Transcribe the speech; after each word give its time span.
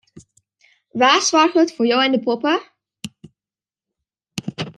Wa 0.99 1.11
soarget 1.27 1.69
foar 1.75 1.87
jo 1.91 1.97
en 2.05 2.13
de 2.15 2.19
poppe? 2.27 2.53